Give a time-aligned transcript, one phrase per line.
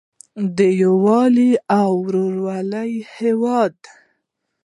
[0.57, 3.75] د یووالي او ورورولۍ هیواد.